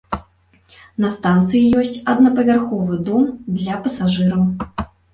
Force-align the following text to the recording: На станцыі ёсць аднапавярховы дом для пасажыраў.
На 1.05 1.11
станцыі 1.17 1.61
ёсць 1.83 2.01
аднапавярховы 2.15 2.93
дом 3.13 3.23
для 3.57 3.81
пасажыраў. 3.89 4.43